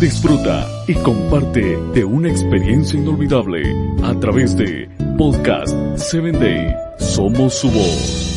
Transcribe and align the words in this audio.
Disfruta 0.00 0.66
y 0.88 0.94
comparte 0.94 1.76
de 1.94 2.04
una 2.04 2.28
experiencia 2.28 2.98
inolvidable 2.98 3.62
a 4.02 4.18
través 4.18 4.56
de 4.56 4.88
Podcast 5.16 5.72
7 5.96 6.32
Day. 6.32 6.74
Somos 6.98 7.54
su 7.54 7.70
voz. 7.70 8.32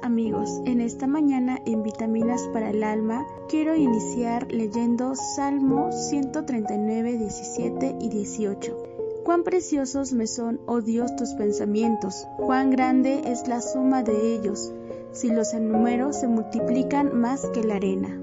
Amigos, 0.00 0.48
en 0.64 0.80
esta 0.80 1.06
mañana 1.06 1.58
en 1.66 1.82
Vitaminas 1.82 2.48
para 2.54 2.70
el 2.70 2.82
Alma 2.82 3.26
quiero 3.48 3.76
iniciar 3.76 4.50
leyendo 4.50 5.14
Salmo 5.36 5.92
139, 5.92 7.18
17 7.18 7.96
y 8.00 8.08
18. 8.08 8.76
Cuán 9.24 9.44
preciosos 9.44 10.14
me 10.14 10.26
son, 10.26 10.60
oh 10.66 10.80
Dios, 10.80 11.14
tus 11.14 11.34
pensamientos, 11.34 12.26
cuán 12.38 12.70
grande 12.70 13.22
es 13.26 13.46
la 13.46 13.60
suma 13.60 14.02
de 14.02 14.34
ellos 14.34 14.72
si 15.12 15.30
los 15.30 15.52
enumero 15.52 16.12
se 16.12 16.26
multiplican 16.26 17.18
más 17.20 17.46
que 17.52 17.62
la 17.62 17.76
arena. 17.76 18.18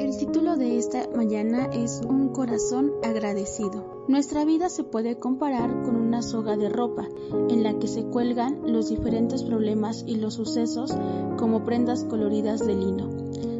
El 0.00 0.16
título 0.16 0.56
de 0.56 0.78
esta 0.78 1.08
mañana 1.14 1.66
es 1.66 2.00
Un 2.06 2.28
corazón 2.28 2.92
agradecido. 3.02 4.04
Nuestra 4.08 4.44
vida 4.44 4.68
se 4.68 4.84
puede 4.84 5.18
comparar 5.18 5.82
con 5.82 5.96
una 5.96 6.22
soga 6.22 6.56
de 6.56 6.68
ropa 6.68 7.06
en 7.48 7.62
la 7.62 7.78
que 7.78 7.88
se 7.88 8.04
cuelgan 8.04 8.72
los 8.72 8.88
diferentes 8.88 9.42
problemas 9.42 10.04
y 10.06 10.16
los 10.16 10.34
sucesos 10.34 10.94
como 11.36 11.64
prendas 11.64 12.04
coloridas 12.04 12.66
de 12.66 12.74
lino. 12.74 13.10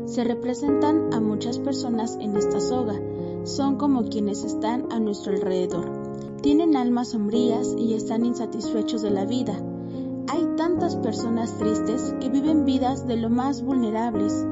Se 0.07 0.25
representan 0.25 1.13
a 1.13 1.21
muchas 1.21 1.59
personas 1.59 2.17
en 2.21 2.37
esta 2.37 2.61
soga, 2.61 2.99
son 3.45 3.77
como 3.77 4.05
quienes 4.05 4.45
están 4.45 4.87
a 4.91 5.01
nuestro 5.01 5.33
alrededor. 5.33 6.39
Tienen 6.41 6.77
almas 6.77 7.09
sombrías 7.09 7.75
y 7.77 7.95
están 7.95 8.25
insatisfechos 8.25 9.03
de 9.03 9.11
la 9.11 9.25
vida, 9.25 9.61
hay 10.31 10.47
tantas 10.57 10.97
personas 10.97 11.57
tristes 11.59 12.15
que 12.21 12.29
viven 12.29 12.65
vidas 12.65 13.07
de 13.07 13.17
lo 13.17 13.31
más 13.31 13.63
vulnerables. 13.63 14.45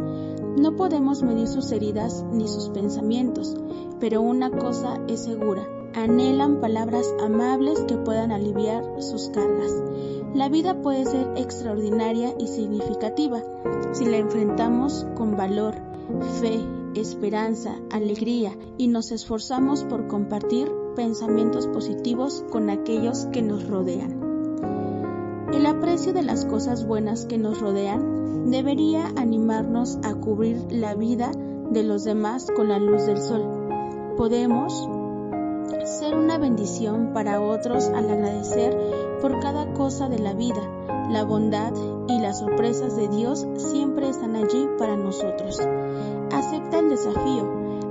No 0.56 0.74
podemos 0.76 1.22
medir 1.22 1.48
sus 1.48 1.70
heridas 1.70 2.24
ni 2.32 2.48
sus 2.48 2.70
pensamientos, 2.70 3.54
pero 4.00 4.22
una 4.22 4.50
cosa 4.50 5.00
es 5.06 5.24
segura, 5.24 5.68
anhelan 5.94 6.60
palabras 6.60 7.12
amables 7.22 7.80
que 7.86 7.96
puedan 7.96 8.32
aliviar 8.32 8.84
sus 9.00 9.28
cargas. 9.28 9.72
La 10.34 10.48
vida 10.48 10.80
puede 10.82 11.04
ser 11.04 11.32
extraordinaria 11.36 12.34
y 12.38 12.46
significativa 12.46 13.42
si 13.92 14.06
la 14.06 14.18
enfrentamos 14.18 15.06
con 15.14 15.36
valor, 15.36 15.74
fe, 16.40 16.60
esperanza, 16.94 17.76
alegría 17.90 18.56
y 18.78 18.88
nos 18.88 19.12
esforzamos 19.12 19.84
por 19.84 20.08
compartir 20.08 20.70
pensamientos 20.94 21.66
positivos 21.66 22.44
con 22.50 22.70
aquellos 22.70 23.26
que 23.26 23.42
nos 23.42 23.66
rodean. 23.66 24.25
El 25.52 25.64
aprecio 25.66 26.12
de 26.12 26.22
las 26.22 26.44
cosas 26.44 26.86
buenas 26.86 27.26
que 27.26 27.38
nos 27.38 27.60
rodean 27.60 28.50
debería 28.50 29.06
animarnos 29.16 29.98
a 30.02 30.14
cubrir 30.14 30.66
la 30.70 30.94
vida 30.94 31.30
de 31.70 31.82
los 31.82 32.04
demás 32.04 32.48
con 32.54 32.68
la 32.68 32.78
luz 32.78 33.06
del 33.06 33.18
sol. 33.18 33.42
Podemos 34.16 34.88
ser 35.84 36.16
una 36.16 36.38
bendición 36.38 37.12
para 37.12 37.40
otros 37.40 37.88
al 37.88 38.10
agradecer 38.10 38.76
por 39.20 39.38
cada 39.40 39.72
cosa 39.72 40.08
de 40.08 40.18
la 40.18 40.34
vida. 40.34 40.62
La 41.10 41.24
bondad 41.24 41.72
y 42.08 42.18
las 42.20 42.40
sorpresas 42.40 42.96
de 42.96 43.08
Dios 43.08 43.46
siempre 43.56 44.08
están 44.08 44.34
allí 44.34 44.68
para 44.78 44.96
nosotros. 44.96 45.60
Acepta 46.32 46.80
el 46.80 46.90
desafío, 46.90 47.48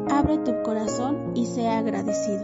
abre 0.10 0.38
tu 0.40 0.62
corazón 0.64 1.32
y 1.36 1.46
sea 1.46 1.80
agradecido. 1.80 2.44